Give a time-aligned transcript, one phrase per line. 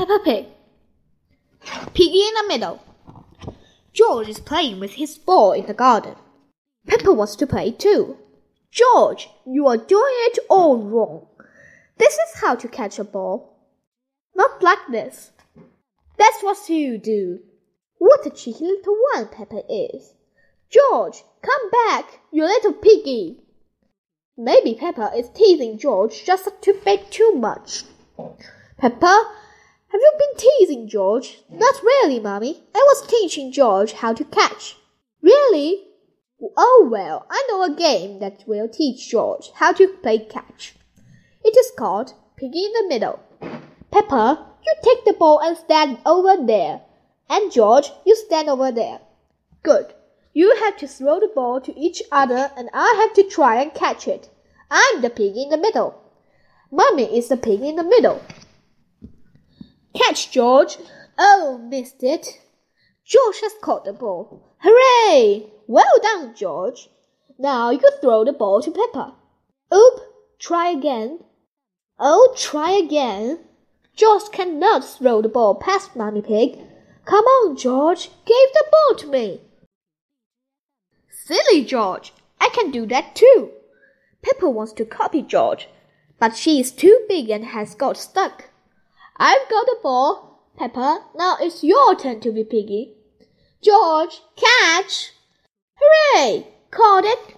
[0.00, 0.46] Peppa Pig.
[1.92, 2.80] Piggy in the middle.
[3.92, 6.14] George is playing with his ball in the garden.
[6.86, 8.16] Peppa wants to play too.
[8.70, 11.26] George, you are doing it all wrong.
[11.98, 13.58] This is how to catch a ball.
[14.34, 15.32] Not like this.
[16.16, 17.40] That's what you do.
[17.98, 20.14] What a cheeky little one Peppa is.
[20.70, 23.42] George, come back, you little piggy.
[24.38, 27.84] Maybe Peppa is teasing George just a bit too much.
[28.78, 29.30] Peppa,
[29.92, 31.38] have you been teasing George?
[31.50, 32.62] Not really, Mummy.
[32.74, 34.76] I was teaching George how to catch.
[35.20, 35.84] Really?
[36.56, 40.74] Oh well, I know a game that will teach George how to play catch.
[41.44, 43.20] It is called Piggy in the Middle.
[43.90, 46.82] Peppa, you take the ball and stand over there.
[47.28, 49.00] And George, you stand over there.
[49.62, 49.94] Good.
[50.32, 53.74] You have to throw the ball to each other and I have to try and
[53.74, 54.30] catch it.
[54.70, 56.00] I'm the pig in the middle.
[56.70, 58.22] Mummy is the pig in the middle.
[59.94, 60.78] Catch, George.
[61.18, 62.40] Oh, missed it.
[63.04, 64.54] George has caught the ball.
[64.58, 65.46] Hooray!
[65.66, 66.88] Well done, George.
[67.38, 69.14] Now you throw the ball to Peppa.
[69.74, 70.00] Oop!
[70.38, 71.20] Try again.
[71.98, 73.40] Oh, try again.
[73.94, 76.58] George cannot throw the ball past Mummy Pig.
[77.04, 78.10] Come on, George.
[78.24, 79.40] Give the ball to me.
[81.10, 82.12] Silly George.
[82.40, 83.50] I can do that too.
[84.22, 85.68] Peppa wants to copy George,
[86.18, 88.50] but she is too big and has got stuck.
[89.22, 90.48] I've got the ball.
[90.56, 92.94] Peppa, now it's your turn to be piggy.
[93.62, 95.12] George, catch!
[95.74, 96.46] Hooray!
[96.70, 97.36] Caught it.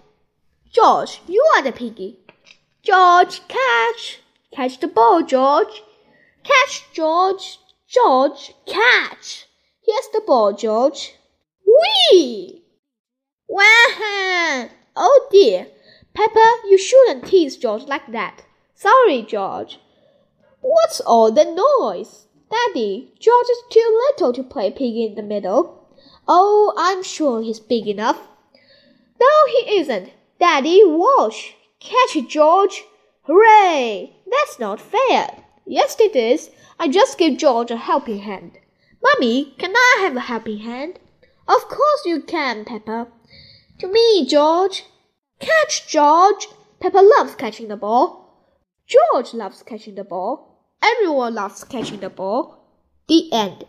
[0.70, 2.20] George, you are the piggy.
[2.84, 4.20] George, catch!
[4.52, 5.82] Catch the ball, George.
[6.44, 7.58] Catch, George.
[7.88, 9.46] George, catch.
[9.84, 11.14] Here's the ball, George.
[11.66, 12.62] Whee!
[13.48, 14.68] Wah!
[14.94, 15.66] Oh dear.
[16.14, 18.44] Peppa, you shouldn't tease George like that.
[18.76, 19.80] Sorry, George.
[20.62, 22.26] What's all the noise?
[22.48, 25.88] Daddy, George is too little to play piggy in the middle.
[26.28, 28.20] Oh, I'm sure he's big enough.
[29.20, 30.12] No, he isn't.
[30.38, 31.56] Daddy, watch.
[31.80, 32.84] Catch it, George.
[33.22, 34.16] Hooray!
[34.30, 35.44] That's not fair.
[35.66, 36.50] Yes, it is.
[36.78, 38.58] I just gave George a helping hand.
[39.02, 41.00] Mummy, can I have a helping hand?
[41.48, 43.08] Of course you can, Peppa.
[43.80, 44.84] To me, George.
[45.40, 46.46] Catch, George.
[46.78, 48.52] Peppa loves catching the ball.
[48.86, 50.51] George loves catching the ball.
[50.82, 52.58] Everyone loves catching the ball.
[53.08, 53.64] The end.